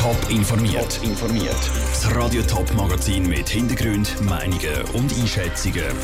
[0.00, 0.94] Top informiert.
[0.94, 1.70] Top informiert.
[1.90, 5.94] Das Radio Top Magazin mit Hintergrund, Meinungen und Einschätzungen.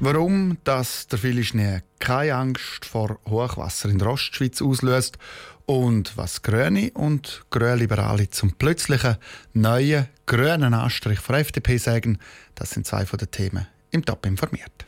[0.00, 5.16] Warum dass der viele Schnee keine Angst vor Hochwasser in der Ostschweiz auslöst
[5.64, 9.18] und was Grüne und Grünliberale zum plötzlichen
[9.52, 12.18] neuen grünen Anstrich von FDP sagen,
[12.56, 14.86] das sind zwei von den Themen im Top informiert.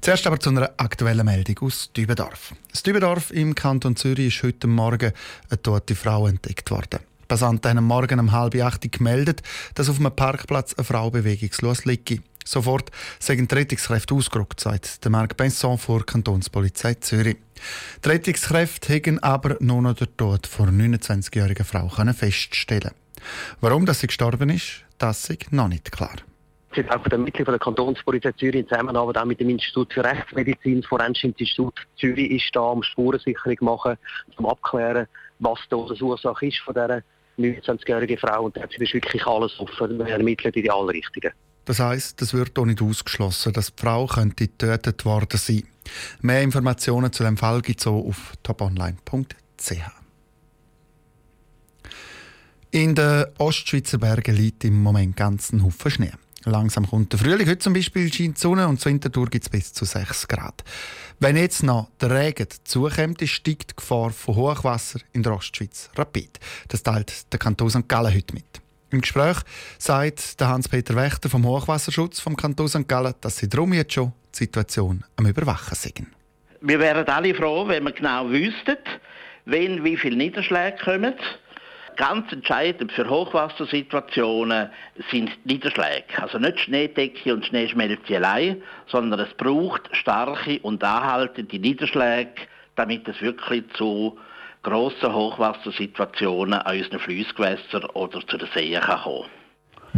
[0.00, 2.54] Zuerst aber zu einer aktuellen Meldung aus Dübendorf.
[2.70, 5.12] Das Dübendorf im Kanton Zürich ist heute Morgen
[5.48, 7.00] eine tote Frau entdeckt worden.
[7.28, 9.42] Passanten haben am Morgen um halb acht gemeldet,
[9.74, 12.22] dass auf einem Parkplatz eine Frau bewegungslos liegt.
[12.44, 17.38] Sofort sind die Rettungskräfte ausgerückt, sagt der Marc Benson vor Kantonspolizei Zürich.
[18.04, 22.92] Die Rettungskräfte haben aber nur noch den Tod der 29-jährigen Frau feststellen
[23.60, 26.16] Warum dass sie gestorben ist, das ist noch nicht klar
[26.76, 30.04] jetzt auch von der Mitglied der Kantonspolizei Zürich in Zusammenarbeit auch mit dem Institut für
[30.04, 33.96] Rechtsmedizin, das Forensische Institut Zürich ist da, um Spurensicherung machen,
[34.36, 35.06] um abzuklären,
[35.38, 37.02] was die Ursache ist von dieser
[37.38, 38.44] 29-jährigen Frau.
[38.44, 39.98] Und jetzt ist wirklich alles offen.
[39.98, 41.32] Wir ermitteln in die alle Richtungen.
[41.64, 45.64] Das heisst, es wird auch nicht ausgeschlossen, dass die Frau könnte getötet worden sein.
[46.20, 49.72] Mehr Informationen zu dem Fall gibt es auch auf toponline.ch.
[52.70, 56.12] In den Ostschweizer Bergen liegt im Moment ganz ein Haufen Schnee.
[56.48, 57.48] Langsam kommt der Frühling.
[57.48, 60.62] Heute zum Beispiel scheint die Sonne und zur Wintertour gibt es bis zu 6 Grad.
[61.18, 66.38] Wenn jetzt noch der Regen zukommt, steigt die Gefahr von Hochwasser in der Ostschweiz rapid.
[66.68, 67.88] Das teilt der Kanton St.
[67.88, 68.44] Gallen heute mit.
[68.90, 69.38] Im Gespräch
[69.76, 72.86] sagt Hans-Peter Wächter vom Hochwasserschutz vom Kanton St.
[72.86, 76.06] Gallen, dass sie darum jetzt schon die Situation am Überwachen sind.
[76.60, 78.76] Wir wären alle froh, wenn wir genau wüssten,
[79.46, 81.14] wenn wie viele Niederschläge kommen
[81.96, 84.70] Ganz entscheidend für Hochwassersituationen
[85.10, 86.04] sind Niederschläge.
[86.20, 92.42] Also nicht Schneedecke und Schneeschmelze allein, sondern es braucht starke und anhaltende Niederschläge,
[92.76, 94.18] damit es wirklich zu
[94.62, 99.30] grossen Hochwassersituationen an unseren Flussgewässern oder zu den Seen kann kommen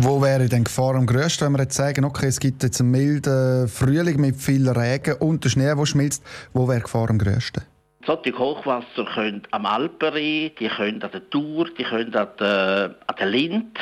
[0.01, 2.93] wo wäre denn Gefahr am grössten, wenn wir jetzt sagen, okay, es gibt jetzt einen
[2.93, 6.23] milden Frühling mit viel Regen und der Schnee, der schmilzt,
[6.53, 7.63] wo wäre Gefahr am grössten?
[8.07, 13.15] Solche Hochwasser können am Alpenrhein, die können an der Tour, die können an der, an
[13.19, 13.79] der Lind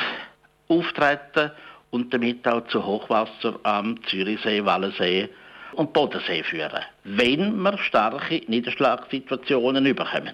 [0.67, 1.51] auftreten
[1.91, 5.29] und damit auch zu Hochwasser am Zürichsee, Wallensee
[5.73, 10.33] und Bodensee führen, wenn wir starke Niederschlagssituationen überkommen.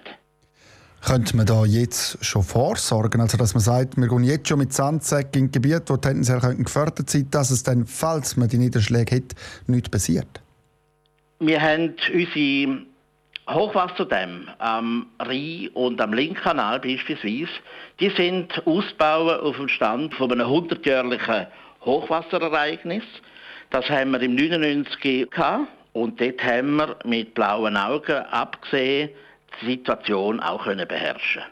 [1.06, 3.20] Könnte man da jetzt schon vorsorgen?
[3.20, 7.10] Also, dass man sagt, wir gehen jetzt schon mit Sandsäcken in Gebiete, wo tendenziell gefördert
[7.10, 9.34] sein dass es dann, falls man die Niederschläge hat,
[9.66, 10.40] nicht passiert?
[11.40, 12.86] Wir haben unsere
[13.48, 17.50] Hochwasserdämme am Rhein und am Linkkanal beispielsweise,
[18.00, 21.46] die sind ausgebaut auf dem Stand von einem 100-jährlichen
[21.84, 23.04] Hochwasserereignis.
[23.70, 29.10] Das haben wir im 99 gehabt und dort haben wir mit blauen Augen abgesehen
[29.60, 31.42] die Situation auch können beherrschen.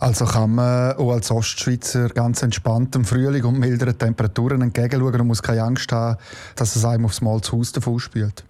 [0.00, 5.26] Also kann man auch als Ostschweizer ganz entspannt im Frühling und milderen Temperaturen entgegenschauen und
[5.26, 6.18] muss keine Angst haben,
[6.54, 8.44] dass es einem aufs Mal zu Hause davon spielt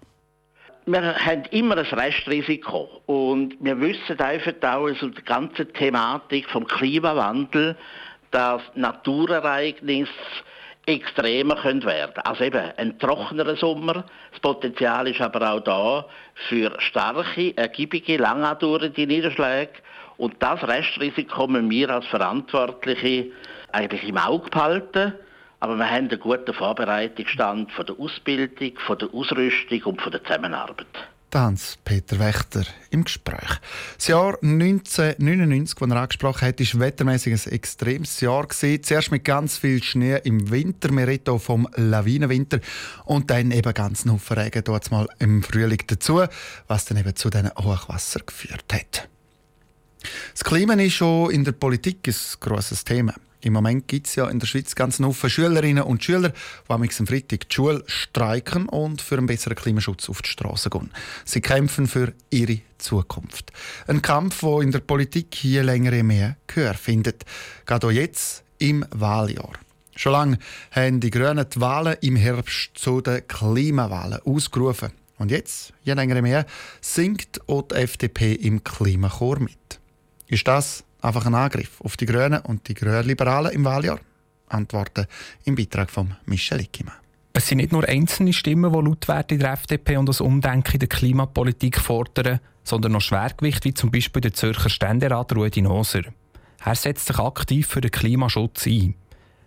[0.93, 6.67] wir haben immer ein Restrisiko und wir wissen einfach auch also die ganze Thematik vom
[6.67, 7.77] Klimawandel,
[8.31, 10.11] dass Naturereignisse
[10.87, 12.19] extremer können werden.
[12.25, 14.05] Also eben ein trockener Sommer.
[14.31, 16.07] Das Potenzial ist aber auch da
[16.49, 19.73] für starke, ergiebige, langadauernde Niederschläge.
[20.17, 23.27] Und das Restrisiko müssen wir als Verantwortliche
[23.73, 25.13] eigentlich im Auge behalten.
[25.61, 30.23] Aber wir haben einen guten Vorbereitungsstand von der Ausbildung, von der Ausrüstung und von der
[30.23, 30.87] Zusammenarbeit.
[31.35, 33.61] Hans-Peter Wächter im Gespräch.
[33.97, 38.49] Das Jahr 1999, das er angesprochen hat, war wettermäßig ein extremes Jahr.
[38.49, 42.61] Zuerst mit ganz viel Schnee im Winter, wir reden vom Lawinenwinter,
[43.05, 46.23] und dann eben ganz Haufen Regen dort mal im Frühling dazu,
[46.67, 49.09] was dann eben zu diesen Hochwasser geführt hat.
[50.33, 53.15] Das Klima ist schon in der Politik ein grosses Thema.
[53.41, 56.89] Im Moment gibt es ja in der Schweiz ganz viele Schülerinnen und Schüler, die am
[56.89, 60.91] Freitag die Schule streiken und für einen besseren Klimaschutz auf die Straße gehen.
[61.25, 63.53] Sie kämpfen für ihre Zukunft.
[63.87, 67.25] Ein Kampf, der in der Politik hier länger mehr Gehör findet.
[67.65, 69.53] Gerade auch jetzt im Wahljahr.
[69.95, 70.39] Schon lange
[70.71, 74.91] haben die Grünen die Wahlen im Herbst zu den Klimawahlen ausgerufen.
[75.19, 76.47] Und jetzt, je länger mehr,
[76.81, 79.81] singt auch die FDP im Klimachor mit.
[80.29, 84.01] Ist das einfach ein Angriff auf die Grünen und die Grünliberalen im Wahljahr?
[84.49, 85.07] Antworten
[85.45, 86.95] im Beitrag von Michel Ickimann.
[87.33, 90.73] Es sind nicht nur einzelne Stimmen, die laut werden in der FDP und das Umdenken
[90.73, 96.03] in der Klimapolitik fordern, sondern noch Schwergewicht wie zum Beispiel der Zürcher Ständerat Rudi Noser.
[96.65, 98.95] Er setzt sich aktiv für den Klimaschutz ein.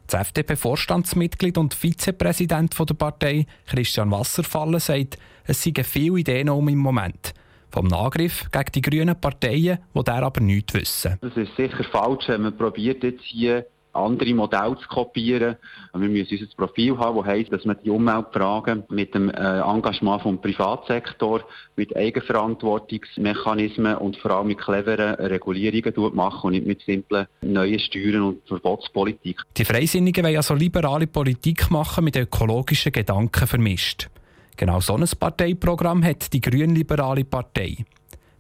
[0.08, 6.80] Das FDP-Vorstandsmitglied und Vizepräsident der Partei, Christian Wasserfallen, sagt, es seien viele Ideen um im
[6.80, 7.34] Moment.
[7.72, 11.18] Vom Angriff gegen die grünen Parteien, die der aber nichts wissen.
[11.22, 15.56] Das ist sicher falsch, wenn man probiert jetzt hier andere Modelle zu kopieren.
[15.94, 20.22] Wir müssen unser Profil haben, das heisst, dass man die Umweltfragen mit dem äh, Engagement
[20.22, 21.42] vom Privatsektor,
[21.76, 28.22] mit Eigenverantwortungsmechanismen und vor allem mit cleveren Regulierungen machen und nicht mit simplen neuen Steuern
[28.22, 29.42] und Verbotspolitik.
[29.58, 34.10] Die Freisinnigen wollen also liberale Politik machen mit ökologischen Gedanken vermischt.
[34.58, 37.78] Genau so ein Parteiprogramm hat die grünliberale Partei.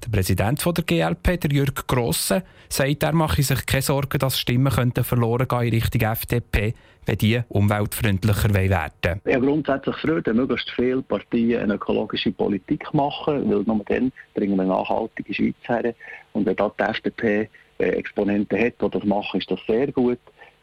[0.04, 4.72] Der Präsident der GLP, der Jürg Grosse, sagt, er mache sich keine Sorgen, dass Stimmen
[4.74, 6.74] könnten verloren gehen in Richtung FDP,
[7.06, 13.50] wenn die umweltfreundlicher werden Ja, grundsätzlich freut, wenn möglichst viele Parteien eine ökologische Politik machen,
[13.50, 15.94] weil nur dann bringen wir eine nachhaltige Schweiz her.
[16.34, 20.19] Und wenn da die FDP äh, Exponenten hat, die das machen, ist das sehr gut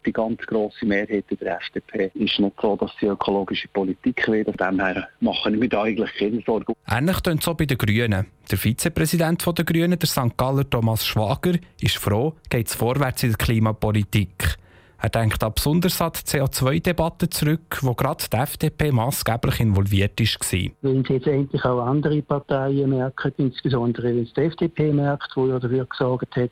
[0.09, 4.45] die ganz grosse Mehrheit der FDP ist nicht so, dass sie ökologische Politik will.
[4.45, 6.75] Von dem her machen wir mir da eigentlich keine Sorgen.
[6.91, 8.27] Ähnlich tönt es auch bei den Grünen.
[8.51, 10.37] Der Vizepräsident der Grünen, der St.
[10.37, 14.57] Galler Thomas Schwager, ist froh, geht es vorwärts in der Klimapolitik.
[15.01, 20.71] Er denkt auch besonders an die CO2-Debatte zurück, wo gerade die FDP maßgeblich involviert war.
[20.83, 25.47] Wenn es jetzt endlich auch andere Parteien merken, insbesondere wenn es die FDP merkt, die
[25.47, 26.51] ja dafür gesorgt hat,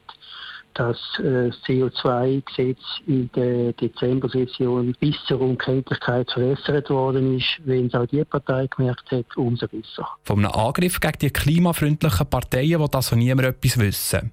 [0.76, 7.58] dass äh, das CO2-Gesetz in der Dezember-Session bis zur Unkenntlichkeit verbessert worden ist.
[7.64, 10.08] Wenn es auch die Partei gemerkt hat, umso besser.
[10.24, 14.32] Von einem Angriff gegen die klimafreundlichen Parteien will also niemand etwas wissen.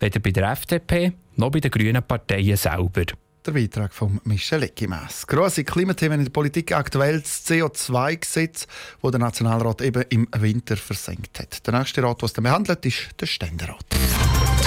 [0.00, 3.04] Weder bei der FDP noch bei den grünen Parteien selber.
[3.46, 5.26] Der Beitrag von Michel Eckimass.
[5.26, 8.66] Grosse Klimathemen in der Politik aktuell das CO2-Gesetz,
[9.00, 11.66] das der Nationalrat eben im Winter versenkt hat.
[11.66, 13.86] Der nächste Rat, was dann behandelt, ist der Ständerat.